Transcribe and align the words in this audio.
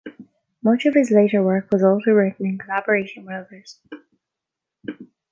Much 0.63 0.87
of 0.87 0.95
his 0.95 1.11
later 1.11 1.43
work 1.43 1.67
was 1.71 1.83
also 1.83 2.09
written 2.09 2.47
in 2.47 2.57
collaboration 2.57 3.23
with 3.23 3.35
others. 3.45 3.79